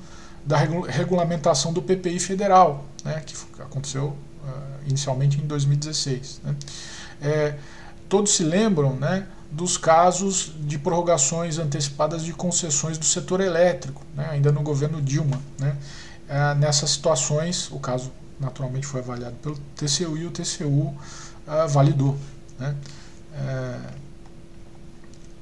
da 0.45 0.57
regulamentação 0.57 1.73
do 1.73 1.81
PPI 1.81 2.19
federal, 2.19 2.85
né, 3.05 3.23
que 3.25 3.35
aconteceu 3.63 4.17
inicialmente 4.87 5.39
em 5.39 5.47
2016. 5.47 6.41
Né. 6.45 6.57
É, 7.21 7.55
todos 8.09 8.33
se 8.33 8.43
lembram 8.43 8.95
né, 8.95 9.27
dos 9.51 9.77
casos 9.77 10.53
de 10.61 10.79
prorrogações 10.79 11.59
antecipadas 11.59 12.23
de 12.23 12.33
concessões 12.33 12.99
do 12.99 13.05
setor 13.05 13.41
elétrico, 13.41 14.03
né, 14.15 14.29
ainda 14.31 14.53
no 14.53 14.63
governo 14.63 15.01
Dilma. 15.01 15.41
Né. 15.59 15.77
É, 16.29 16.55
nessas 16.55 16.91
situações, 16.91 17.71
o 17.71 17.79
caso 17.79 18.13
naturalmente 18.39 18.87
foi 18.87 19.01
avaliado 19.01 19.37
pelo 19.37 19.57
TCU 19.75 20.17
e 20.17 20.27
o 20.27 20.31
TCU 20.31 20.95
ah, 21.47 21.67
validou. 21.67 22.19
Né. 22.59 22.77
É, 23.35 23.79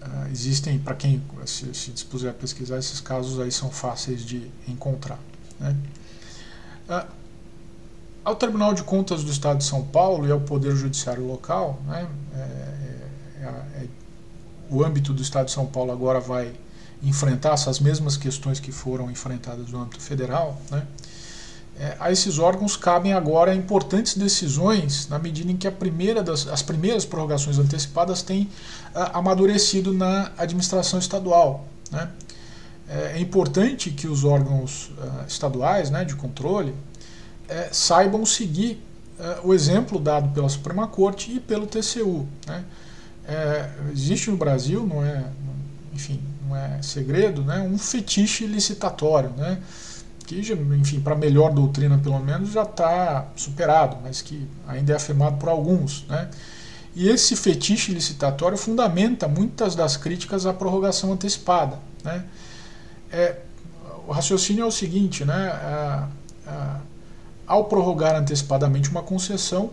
uh, 0.03 0.31
existem, 0.31 0.79
para 0.79 0.95
quem 0.95 1.23
se, 1.47 1.73
se, 1.75 1.91
dispuser 1.91 2.31
a 2.31 2.35
pesquisar, 2.35 2.79
esses 2.79 3.01
casos 3.01 3.39
aí 3.41 3.51
são 3.53 3.71
fáceis 3.71 4.25
de 4.25 4.51
encontrar. 4.69 5.19
Né. 5.59 5.77
Uh, 8.25 8.29
ao 8.29 8.37
Tribunal 8.37 8.75
de 8.75 8.83
Contas 8.83 9.23
do 9.23 9.31
Estado 9.31 9.59
de 9.59 9.65
São 9.65 9.83
Paulo 9.83 10.27
e 10.27 10.33
ao 10.33 10.41
Poder 10.41 10.75
Judiciário 10.75 11.27
local, 11.27 11.81
né, 11.87 12.09
é, 12.35 12.39
é, 12.39 13.47
é, 13.47 13.87
o 14.71 14.85
âmbito 14.85 15.13
do 15.13 15.23
Estado 15.23 15.47
de 15.47 15.53
São 15.53 15.67
Paulo 15.67 15.93
agora 15.93 16.21
vai 16.21 16.53
enfrentar 17.03 17.53
essas 17.53 17.81
mesmas 17.81 18.17
questões 18.17 18.59
que 18.59 18.73
foram 18.73 19.11
enfrentadas 19.11 19.71
no 19.71 19.81
âmbito 19.81 20.01
federal, 20.01 20.61
né, 20.71 20.87
é, 21.79 21.97
a 21.99 22.13
esses 22.13 22.39
órgãos 22.39 22.77
cabem 22.77 23.13
agora 23.13 23.53
importantes 23.53 24.17
decisões 24.17 25.09
na 25.09 25.19
medida 25.19 25.51
em 25.51 25.57
que 25.57 25.69
primeira 25.71 26.23
das, 26.23 26.47
as 26.47 26.63
primeiras 26.63 27.05
prorrogações 27.05 27.59
antecipadas 27.59 28.23
têm 28.23 28.49
a, 28.95 29.19
amadurecido 29.19 29.93
na 29.93 30.31
administração 30.39 31.01
estadual. 31.01 31.67
Né. 31.91 32.09
É, 32.89 33.15
é 33.17 33.21
importante 33.21 33.91
que 33.91 34.07
os 34.07 34.23
órgãos 34.25 34.91
uh, 34.91 35.27
estaduais 35.27 35.91
né, 35.91 36.05
de 36.05 36.15
controle 36.15 36.73
é, 37.49 37.69
saibam 37.73 38.25
seguir 38.25 38.83
é, 39.19 39.39
o 39.43 39.55
exemplo 39.55 39.99
dado 39.99 40.29
pela 40.31 40.49
Suprema 40.49 40.87
Corte 40.87 41.33
e 41.33 41.41
pelo 41.41 41.67
TCU. 41.67 42.27
Né? 42.47 42.65
É, 43.27 43.71
existe 43.93 44.31
no 44.31 44.37
Brasil, 44.37 44.87
não 44.87 45.05
é, 45.05 45.25
enfim, 45.93 46.21
não 46.47 46.57
é 46.57 46.83
segredo, 46.83 47.43
né, 47.43 47.61
um 47.61 47.79
fetiche 47.79 48.47
licitatório, 48.47 49.31
né, 49.31 49.59
que, 50.27 50.41
enfim, 50.79 51.01
para 51.01 51.15
melhor 51.15 51.53
doutrina 51.53 51.99
pelo 51.99 52.19
menos 52.21 52.53
já 52.53 52.63
está 52.63 53.27
superado, 53.37 53.99
mas 54.03 54.21
que 54.21 54.47
ainda 54.67 54.93
é 54.93 54.97
afirmado 54.97 55.37
por 55.39 55.49
alguns, 55.49 56.05
né. 56.07 56.29
E 56.97 57.09
esse 57.09 57.35
fetiche 57.35 57.93
licitatório 57.93 58.57
fundamenta 58.57 59.27
muitas 59.27 59.75
das 59.75 59.97
críticas 59.97 60.47
à 60.47 60.53
prorrogação 60.53 61.13
antecipada, 61.13 61.79
né. 62.03 62.25
É, 63.11 63.39
o 64.07 64.13
raciocínio 64.13 64.65
é 64.65 64.67
o 64.67 64.71
seguinte, 64.71 65.25
né, 65.25 65.49
a, 65.49 66.09
a, 66.47 66.81
ao 67.47 67.65
prorrogar 67.65 68.15
antecipadamente 68.17 68.91
uma 68.91 69.03
concessão, 69.03 69.71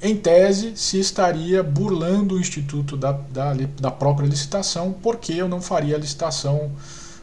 em 0.00 0.14
tese, 0.16 0.76
se 0.76 0.98
estaria 0.98 1.62
burlando 1.62 2.36
o 2.36 2.40
instituto 2.40 2.96
da, 2.96 3.12
da, 3.12 3.54
da 3.80 3.90
própria 3.90 4.26
licitação, 4.26 4.94
porque 5.02 5.32
eu 5.32 5.48
não 5.48 5.60
faria 5.60 5.96
a 5.96 5.98
licitação 5.98 6.70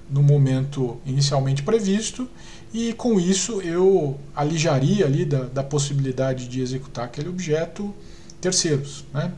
no 0.09 0.21
momento 0.21 0.97
inicialmente 1.05 1.63
previsto 1.63 2.27
e 2.73 2.91
com 2.93 3.19
isso 3.19 3.61
eu 3.61 4.19
alijaria 4.35 5.05
ali 5.05 5.23
da, 5.23 5.43
da 5.45 5.63
possibilidade 5.63 6.47
de 6.47 6.59
executar 6.59 7.05
aquele 7.05 7.29
objeto 7.29 7.93
terceiros, 8.41 9.05
né? 9.13 9.31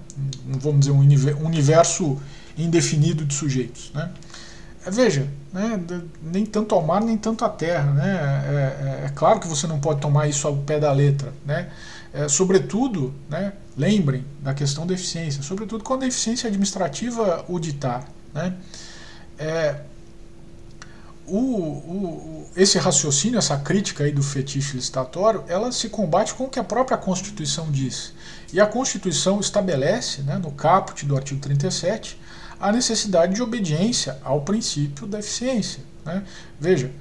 vamos 0.45 0.81
dizer 0.81 0.91
um 0.91 1.45
universo 1.45 2.17
indefinido 2.57 3.23
de 3.23 3.33
sujeitos. 3.33 3.91
Né? 3.93 4.11
Veja, 4.89 5.27
né, 5.51 5.79
nem 6.21 6.45
tanto 6.45 6.73
ao 6.75 6.81
mar, 6.81 7.01
nem 7.01 7.17
tanto 7.17 7.43
à 7.43 7.49
terra. 7.49 7.91
Né? 7.91 8.05
É, 8.09 9.03
é, 9.03 9.05
é, 9.05 9.09
claro 9.09 9.39
que 9.39 9.47
você 9.47 9.67
não 9.67 9.79
pode 9.79 9.99
tomar 9.99 10.27
isso 10.27 10.47
ao 10.47 10.55
pé 10.55 10.79
da 10.79 10.91
letra. 10.91 11.33
Né? 11.45 11.69
É, 12.13 12.27
sobretudo, 12.27 13.13
né, 13.29 13.53
lembrem 13.77 14.25
da 14.41 14.53
questão 14.53 14.87
da 14.87 14.93
eficiência, 14.93 15.43
sobretudo 15.43 15.83
quando 15.83 16.03
a 16.03 16.07
eficiência 16.07 16.47
administrativa 16.47 17.45
o 17.47 17.59
ditar. 17.59 18.07
Né? 18.33 18.53
É, 19.37 19.81
o, 21.27 21.37
o, 21.37 22.49
esse 22.55 22.77
raciocínio, 22.77 23.37
essa 23.37 23.57
crítica 23.57 24.05
aí 24.05 24.11
do 24.11 24.23
fetiche 24.23 24.77
licitatório, 24.77 25.43
ela 25.47 25.71
se 25.71 25.89
combate 25.89 26.33
com 26.33 26.45
o 26.45 26.49
que 26.49 26.57
a 26.57 26.63
própria 26.63 26.97
Constituição 26.97 27.69
diz. 27.69 28.13
E 28.53 28.61
a 28.61 28.65
Constituição 28.65 29.41
estabelece, 29.41 30.21
né, 30.21 30.37
no 30.37 30.51
caput 30.51 31.05
do 31.05 31.17
artigo 31.17 31.41
37, 31.41 32.17
a 32.59 32.71
necessidade 32.71 33.35
de 33.35 33.41
obediência 33.41 34.17
ao 34.23 34.41
princípio 34.41 35.05
da 35.07 35.19
eficiência. 35.19 35.83
Né? 36.05 36.23
Veja, 36.59 36.91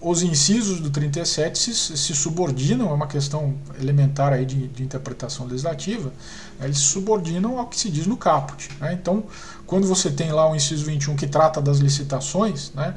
os 0.00 0.22
incisos 0.22 0.80
do 0.80 0.90
37 0.90 1.56
se, 1.56 1.74
se 1.74 2.14
subordinam, 2.14 2.90
é 2.90 2.92
uma 2.92 3.06
questão 3.06 3.54
elementar 3.80 4.32
aí 4.32 4.44
de, 4.44 4.66
de 4.66 4.82
interpretação 4.82 5.46
legislativa, 5.46 6.12
né? 6.58 6.66
eles 6.66 6.78
se 6.78 6.84
subordinam 6.84 7.56
ao 7.58 7.68
que 7.68 7.78
se 7.78 7.88
diz 7.88 8.06
no 8.06 8.16
caput. 8.16 8.68
Né? 8.80 8.98
Então, 9.00 9.22
quando 9.66 9.86
você 9.86 10.10
tem 10.10 10.32
lá 10.32 10.50
o 10.50 10.56
inciso 10.56 10.84
21 10.84 11.14
que 11.14 11.28
trata 11.28 11.60
das 11.60 11.78
licitações, 11.78 12.72
né? 12.74 12.96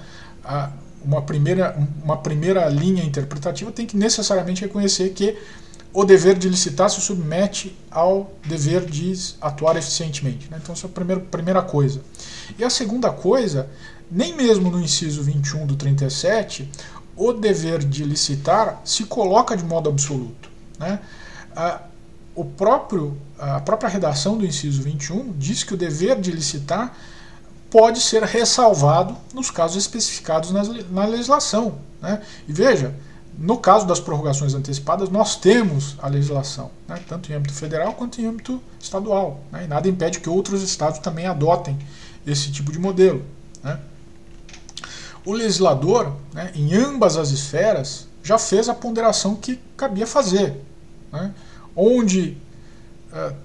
uma, 1.06 1.22
primeira, 1.22 1.78
uma 2.04 2.18
primeira 2.18 2.68
linha 2.70 3.04
interpretativa 3.04 3.72
tem 3.72 3.86
que 3.86 3.96
necessariamente 3.96 4.62
reconhecer 4.62 5.10
que 5.10 5.38
o 5.94 6.04
dever 6.04 6.36
de 6.38 6.50
licitar 6.50 6.90
se 6.90 7.00
submete 7.00 7.78
ao 7.92 8.32
dever 8.46 8.84
de 8.84 9.14
atuar 9.40 9.78
eficientemente. 9.78 10.50
Né? 10.50 10.60
Então, 10.62 10.74
essa 10.74 10.88
é 10.88 10.90
a 10.90 10.92
primeira, 10.92 11.22
primeira 11.22 11.62
coisa. 11.62 12.02
E 12.58 12.64
a 12.64 12.70
segunda 12.70 13.12
coisa, 13.12 13.70
nem 14.10 14.36
mesmo 14.36 14.72
no 14.72 14.82
inciso 14.82 15.22
21 15.22 15.68
do 15.68 15.76
37, 15.76 16.68
o 17.16 17.32
dever 17.32 17.80
de 17.80 18.04
licitar 18.04 18.82
se 18.84 19.04
coloca 19.04 19.56
de 19.56 19.64
modo 19.64 19.88
absoluto. 19.88 20.50
Né? 20.80 21.00
A, 21.56 21.82
o 22.34 22.44
próprio, 22.44 23.16
a 23.38 23.60
própria 23.60 23.88
redação 23.88 24.36
do 24.36 24.46
inciso 24.46 24.82
21 24.82 25.34
diz 25.38 25.64
que 25.64 25.76
o 25.76 25.78
dever 25.78 26.20
de 26.20 26.32
licitar 26.32 26.98
pode 27.70 28.02
ser 28.02 28.24
ressalvado 28.24 29.16
nos 29.32 29.52
casos 29.52 29.78
especificados 29.78 30.50
na, 30.50 30.64
na 30.90 31.06
legislação. 31.06 31.76
Né? 32.02 32.20
E 32.48 32.54
veja, 32.54 32.96
no 33.38 33.58
caso 33.58 33.86
das 33.88 34.00
prorrogações 34.00 34.54
antecipadas, 34.54 35.10
nós 35.10 35.36
temos 35.36 35.96
a 36.00 36.08
legislação, 36.08 36.70
né, 36.88 37.00
tanto 37.08 37.32
em 37.32 37.36
âmbito 37.36 37.54
federal 37.54 37.94
quanto 37.94 38.22
em 38.22 38.26
âmbito 38.26 38.62
estadual. 38.80 39.42
Né, 39.52 39.66
e 39.66 39.68
nada 39.68 39.88
impede 39.88 40.20
que 40.20 40.30
outros 40.30 40.62
estados 40.62 41.00
também 41.00 41.26
adotem 41.26 41.78
esse 42.26 42.52
tipo 42.52 42.72
de 42.72 42.80
modelo. 42.80 43.24
Né. 43.64 43.80
O 45.26 45.34
legislador, 45.34 46.16
né, 46.34 46.52
em 46.54 46.76
ambas 46.76 47.18
as 47.18 47.32
esferas, 47.32 48.08
já 48.24 48.38
fez 48.38 48.70
a 48.70 48.74
ponderação 48.74 49.36
que 49.36 49.60
cabia 49.76 50.06
fazer. 50.06 50.62
Né, 51.12 51.34
onde 51.76 52.38
uh, 53.12 53.36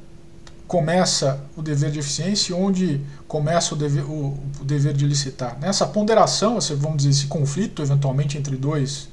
começa 0.66 1.40
o 1.56 1.62
dever 1.62 1.90
de 1.90 1.98
eficiência 1.98 2.52
e 2.52 2.54
onde 2.54 3.00
começa 3.26 3.74
o 3.74 3.76
dever, 3.76 4.04
o, 4.04 4.38
o 4.60 4.64
dever 4.64 4.92
de 4.92 5.06
licitar. 5.06 5.58
Nessa 5.58 5.86
ponderação, 5.86 6.58
vamos 6.76 6.98
dizer, 6.98 7.10
esse 7.10 7.26
conflito 7.26 7.80
eventualmente 7.80 8.36
entre 8.36 8.54
dois 8.54 9.08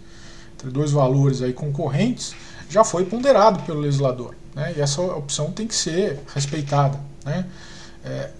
entre 0.65 0.71
dois 0.71 0.91
valores 0.91 1.41
aí 1.41 1.53
concorrentes, 1.53 2.35
já 2.69 2.83
foi 2.83 3.05
ponderado 3.05 3.61
pelo 3.63 3.79
legislador. 3.79 4.35
Né? 4.55 4.73
E 4.77 4.81
essa 4.81 5.01
opção 5.01 5.51
tem 5.51 5.67
que 5.67 5.75
ser 5.75 6.19
respeitada. 6.33 6.99
Né? 7.23 7.45
É, 8.03 8.31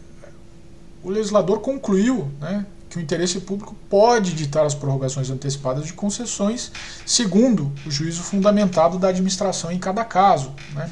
o 1.04 1.10
legislador 1.10 1.60
concluiu 1.60 2.32
né, 2.42 2.66
que 2.90 2.98
o 2.98 3.02
interesse 3.02 3.40
público 3.42 3.76
pode 3.88 4.34
ditar 4.34 4.66
as 4.66 4.74
prorrogações 4.74 5.30
antecipadas 5.30 5.86
de 5.86 5.94
concessões 5.94 6.72
segundo 7.06 7.72
o 7.86 7.92
juízo 7.92 8.24
fundamentado 8.24 8.98
da 8.98 9.10
administração 9.10 9.72
em 9.72 9.78
cada 9.78 10.04
caso. 10.04 10.52
Né? 10.74 10.90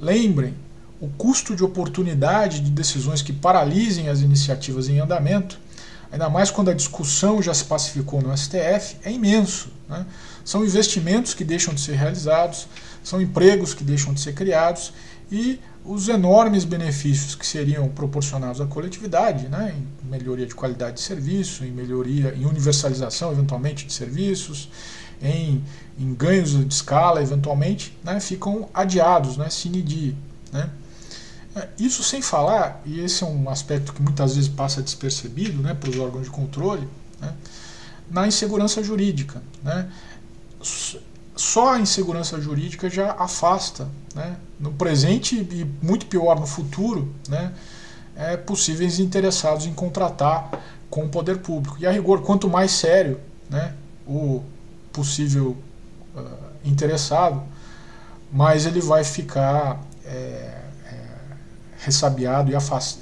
Lembrem, 0.00 0.54
o 0.98 1.08
custo 1.08 1.54
de 1.54 1.62
oportunidade 1.62 2.60
de 2.60 2.70
decisões 2.70 3.20
que 3.20 3.32
paralisem 3.32 4.08
as 4.08 4.20
iniciativas 4.20 4.88
em 4.88 4.98
andamento, 4.98 5.60
ainda 6.16 6.30
mais 6.30 6.50
quando 6.50 6.70
a 6.70 6.74
discussão 6.74 7.42
já 7.42 7.52
se 7.52 7.64
pacificou 7.64 8.22
no 8.22 8.36
STF, 8.36 8.96
é 9.04 9.12
imenso. 9.12 9.68
Né? 9.88 10.04
São 10.44 10.64
investimentos 10.64 11.34
que 11.34 11.44
deixam 11.44 11.74
de 11.74 11.80
ser 11.80 11.94
realizados, 11.94 12.66
são 13.04 13.20
empregos 13.20 13.74
que 13.74 13.84
deixam 13.84 14.14
de 14.14 14.20
ser 14.20 14.32
criados 14.32 14.92
e 15.30 15.60
os 15.84 16.08
enormes 16.08 16.64
benefícios 16.64 17.34
que 17.34 17.46
seriam 17.46 17.88
proporcionados 17.88 18.60
à 18.60 18.66
coletividade, 18.66 19.46
né, 19.46 19.72
em 19.76 20.08
melhoria 20.10 20.46
de 20.46 20.54
qualidade 20.54 20.96
de 20.96 21.02
serviço, 21.02 21.64
em 21.64 21.70
melhoria, 21.70 22.34
em 22.34 22.44
universalização 22.44 23.30
eventualmente 23.30 23.86
de 23.86 23.92
serviços, 23.92 24.68
em, 25.22 25.62
em 25.98 26.14
ganhos 26.14 26.50
de 26.50 26.74
escala 26.74 27.22
eventualmente, 27.22 27.96
né, 28.02 28.18
ficam 28.18 28.68
adiados, 28.74 29.36
né, 29.36 29.48
sine 29.48 29.80
die, 29.80 30.16
né. 30.52 30.70
É, 31.56 31.68
isso 31.78 32.02
sem 32.02 32.20
falar, 32.20 32.82
e 32.84 33.00
esse 33.00 33.24
é 33.24 33.26
um 33.26 33.48
aspecto 33.48 33.94
que 33.94 34.02
muitas 34.02 34.34
vezes 34.36 34.48
passa 34.48 34.82
despercebido 34.82 35.62
né, 35.62 35.72
para 35.72 35.88
os 35.88 35.98
órgãos 35.98 36.24
de 36.24 36.30
controle, 36.30 36.86
né, 37.18 37.32
na 38.10 38.26
insegurança 38.26 38.82
jurídica. 38.82 39.42
Né, 39.62 39.90
só 41.34 41.74
a 41.74 41.80
insegurança 41.80 42.38
jurídica 42.38 42.90
já 42.90 43.12
afasta, 43.12 43.88
né, 44.14 44.36
no 44.60 44.70
presente 44.72 45.36
e 45.36 45.64
muito 45.82 46.04
pior 46.06 46.38
no 46.38 46.46
futuro, 46.46 47.14
né, 47.26 47.54
é, 48.14 48.36
possíveis 48.36 48.98
interessados 48.98 49.64
em 49.64 49.72
contratar 49.72 50.50
com 50.90 51.06
o 51.06 51.08
poder 51.08 51.38
público. 51.38 51.78
E 51.80 51.86
a 51.86 51.90
rigor, 51.90 52.20
quanto 52.20 52.50
mais 52.50 52.70
sério 52.70 53.18
né, 53.48 53.74
o 54.06 54.42
possível 54.92 55.56
uh, 56.14 56.22
interessado, 56.64 57.42
mais 58.32 58.66
ele 58.66 58.80
vai 58.80 59.04
ficar 59.04 59.82
é, 60.04 60.55
ressabiado 61.86 62.50
e, 62.50 62.54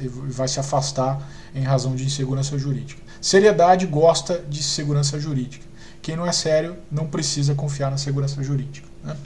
e 0.04 0.08
vai 0.08 0.46
se 0.46 0.60
afastar 0.60 1.26
em 1.54 1.62
razão 1.62 1.96
de 1.96 2.04
insegurança 2.04 2.58
jurídica. 2.58 3.02
Seriedade 3.20 3.86
gosta 3.86 4.38
de 4.38 4.62
segurança 4.62 5.18
jurídica. 5.18 5.64
Quem 6.02 6.14
não 6.14 6.26
é 6.26 6.32
sério 6.32 6.76
não 6.92 7.06
precisa 7.06 7.54
confiar 7.54 7.90
na 7.90 7.96
segurança 7.96 8.42
jurídica. 8.42 8.86
Né? 9.02 9.16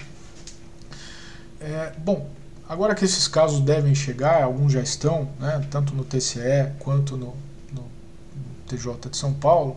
É, 1.61 1.93
bom, 1.99 2.31
agora 2.69 2.95
que 2.95 3.05
esses 3.05 3.27
casos 3.27 3.61
devem 3.61 3.95
chegar, 3.97 4.45
alguns 4.45 4.73
já 4.73 4.81
estão, 4.81 5.29
né, 5.41 5.67
tanto 5.69 5.93
no 5.93 6.05
TCE 6.05 6.73
quanto 6.79 7.17
no, 7.17 7.35
no, 7.73 7.83
no 7.83 8.55
TJ 8.69 9.11
de 9.11 9.17
São 9.17 9.35
Paulo, 9.35 9.77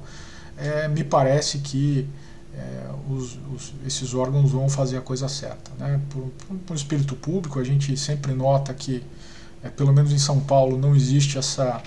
é, 0.55 0.87
me 0.87 1.03
parece 1.03 1.57
que 1.57 2.07
é, 2.55 2.91
os, 3.09 3.39
os, 3.51 3.73
esses 3.87 4.13
órgãos 4.13 4.51
vão 4.51 4.69
fazer 4.69 4.97
a 4.97 5.01
coisa 5.01 5.27
certa. 5.27 5.71
Né? 5.79 5.99
Por, 6.11 6.29
por, 6.47 6.57
por 6.57 6.75
espírito 6.75 7.15
público, 7.15 7.59
a 7.59 7.63
gente 7.63 7.97
sempre 7.97 8.33
nota 8.33 8.71
que, 8.73 9.03
é, 9.63 9.69
pelo 9.69 9.93
menos 9.93 10.11
em 10.11 10.17
São 10.17 10.39
Paulo, 10.39 10.77
não 10.77 10.95
existe 10.95 11.37
essa 11.37 11.81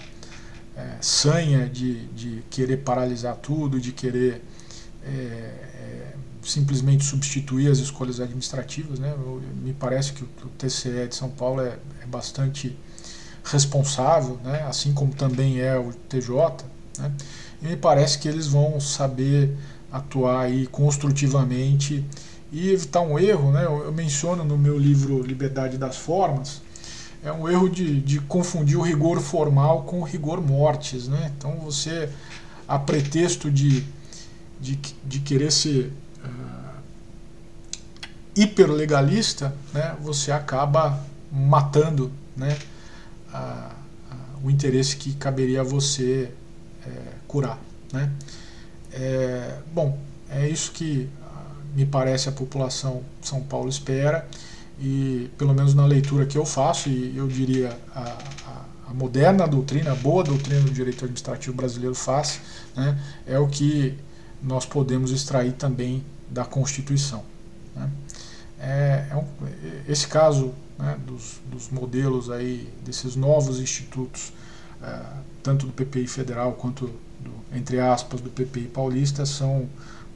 é, 0.77 0.97
sanha 1.01 1.69
de, 1.69 2.07
de 2.09 2.43
querer 2.51 2.79
paralisar 2.79 3.37
tudo, 3.37 3.81
de 3.81 3.93
querer 3.93 4.43
é, 5.05 5.09
é, 5.11 6.15
simplesmente 6.43 7.05
substituir 7.05 7.71
as 7.71 7.79
escolhas 7.79 8.21
administrativas. 8.21 8.99
Né? 8.99 9.13
Eu, 9.13 9.43
me 9.63 9.73
parece 9.73 10.13
que 10.13 10.23
o, 10.23 10.29
o, 10.45 10.49
TCE 10.51 11.09
de 11.09 11.15
São 11.15 11.31
Paulo 11.31 11.61
é, 11.61 11.79
é 12.03 12.07
bastante 12.07 12.77
responsável, 13.45 14.39
né? 14.43 14.63
assim 14.69 14.93
como 14.93 15.15
também 15.15 15.61
é 15.61 15.77
o 15.79 15.93
TJ. 16.09 16.65
Né? 16.99 17.13
E 17.63 17.67
me 17.69 17.77
parece 17.77 18.19
que 18.19 18.29
eles 18.29 18.47
vão 18.47 18.81
saber 18.81 19.57
atuar 19.91 20.43
aí 20.43 20.67
construtivamente 20.67 22.05
e 22.51 22.71
evitar 22.71 23.01
um 23.01 23.19
erro. 23.19 23.53
Né? 23.53 23.65
Eu, 23.65 23.85
eu 23.85 23.93
menciono 23.93 24.45
no 24.45 24.57
meu 24.57 24.79
livro 24.79 25.23
Liberdade 25.23 25.79
das 25.79 25.97
Formas, 25.97 26.63
é 27.25 27.33
um 27.33 27.49
erro 27.49 27.69
de, 27.69 28.01
de 28.01 28.21
confundir 28.21 28.77
o 28.77 28.83
rigor 28.83 29.21
formal 29.21 29.83
com 29.83 30.01
o 30.01 30.05
rigor 30.05 30.41
mortis. 30.41 31.09
Né? 31.09 31.33
Então 31.37 31.57
você, 31.57 32.09
a 32.69 32.79
pretexto 32.79 33.51
de 33.51 33.85
de, 34.65 34.79
de 35.05 35.21
querer 35.21 35.53
ser 35.53 35.93
uh, 36.25 36.81
hiperlegalista, 38.35 39.55
né, 39.75 39.95
você 40.01 40.33
acaba 40.33 41.05
matando 41.31 42.11
né, 42.35 42.57
a, 43.33 43.71
a, 44.11 44.17
o 44.43 44.51
interesse 44.51 44.97
que 44.97 45.13
caberia 45.15 45.61
a 45.61 45.65
você 45.65 46.31
é, 46.87 46.91
curar. 47.29 47.59
Né? 47.93 48.11
É, 48.93 49.59
bom, 49.73 49.99
é 50.31 50.49
isso 50.49 50.73
que 50.73 51.09
uh, 51.21 51.77
me 51.77 51.85
parece 51.85 52.29
a 52.29 52.33
população 52.33 53.03
de 53.21 53.29
São 53.29 53.43
Paulo 53.43 53.69
espera 53.69 54.27
e 54.85 55.31
pelo 55.39 55.55
menos 55.55 55.75
na 55.75 55.87
leitura 55.87 56.27
que 56.27 56.37
eu 56.37 56.45
faço, 56.45 56.91
e 56.91 57.17
eu 57.17 57.27
diria 57.27 57.75
a, 57.95 58.03
a, 58.03 58.91
a 58.91 58.95
moderna 58.95 59.49
doutrina, 59.49 59.93
a 59.93 59.95
boa 59.95 60.23
doutrina 60.23 60.61
do 60.61 60.71
direito 60.71 61.05
administrativo 61.05 61.57
brasileiro 61.57 61.95
faz, 61.95 62.39
né, 62.77 63.01
é 63.27 63.39
o 63.39 63.49
que 63.49 63.95
nós 64.43 64.67
podemos 64.67 65.11
extrair 65.11 65.53
também 65.53 66.05
da 66.29 66.45
Constituição. 66.45 67.25
Né? 67.75 67.91
É, 68.61 69.07
é 69.11 69.17
um, 69.17 69.25
esse 69.89 70.07
caso 70.07 70.53
né, 70.79 70.99
dos, 71.07 71.41
dos, 71.51 71.71
modelos 71.71 72.31
aí, 72.31 72.69
desses 72.85 73.17
novos 73.17 73.61
institutos, 73.61 74.35
é, 74.83 75.01
tanto 75.43 75.67
do 75.67 75.73
PPI 75.73 76.07
federal 76.07 76.53
quanto, 76.53 76.89
do, 77.21 77.33
entre 77.57 77.81
aspas, 77.81 78.21
do 78.21 78.29
PPI 78.29 78.67
paulista, 78.67 79.25
são 79.25 79.67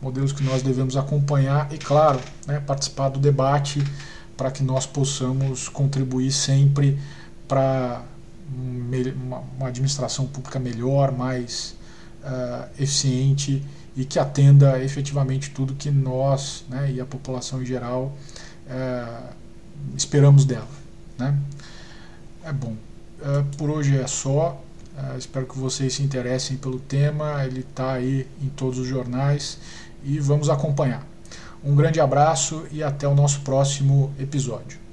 modelos 0.02 0.30
que 0.30 0.42
nós 0.42 0.62
devemos 0.62 0.94
acompanhar 0.94 1.72
e, 1.72 1.78
claro, 1.78 2.20
né, 2.46 2.60
participar 2.60 3.08
do 3.08 3.18
debate 3.18 3.82
para 4.38 4.52
que 4.52 4.62
nós 4.62 4.86
possamos 4.86 5.68
contribuir 5.68 6.30
sempre 6.30 6.96
para 7.48 8.04
uma, 9.58 9.66
administração 9.66 10.26
pública 10.26 10.60
melhor, 10.60 11.10
mais 11.10 11.74
uh, 12.22 12.68
eficiente 12.80 13.64
e 13.96 14.04
que 14.04 14.16
atenda 14.16 14.80
efetivamente 14.82 15.50
tudo 15.50 15.74
que 15.74 15.90
nós 15.90 16.64
né, 16.70 16.92
e 16.92 17.00
a 17.00 17.04
população 17.04 17.60
em 17.60 17.66
geral 17.66 18.16
é, 18.68 19.06
esperamos 19.96 20.44
dela. 20.44 20.68
Né? 21.18 21.36
É 22.44 22.52
bom. 22.52 22.76
É, 23.20 23.44
por 23.56 23.70
hoje 23.70 23.98
é 23.98 24.06
só. 24.06 24.62
Espero 25.16 25.46
que 25.46 25.56
vocês 25.56 25.94
se 25.94 26.02
interessem 26.02 26.56
pelo 26.56 26.78
tema. 26.80 27.44
Ele 27.44 27.60
está 27.60 27.92
aí 27.92 28.26
em 28.42 28.48
todos 28.48 28.78
os 28.78 28.86
jornais 28.86 29.58
e 30.04 30.18
vamos 30.18 30.48
acompanhar. 30.48 31.06
Um 31.64 31.74
grande 31.74 32.00
abraço 32.00 32.66
e 32.70 32.82
até 32.82 33.06
o 33.06 33.14
nosso 33.14 33.40
próximo 33.40 34.14
episódio. 34.18 34.87